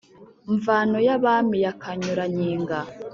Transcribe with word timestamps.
mvano 0.55 0.97
ya 1.07 1.15
bami 1.23 1.57
ya 1.65 1.73
kanyura-nkiga 1.81 2.79